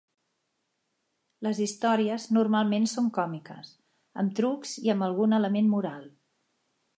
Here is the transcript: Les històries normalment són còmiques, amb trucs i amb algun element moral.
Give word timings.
Les 1.47 1.59
històries 1.65 2.25
normalment 2.37 2.89
són 2.93 3.11
còmiques, 3.19 3.69
amb 4.25 4.35
trucs 4.41 4.73
i 4.89 4.93
amb 4.95 5.07
algun 5.11 5.39
element 5.43 5.71
moral. 5.77 6.11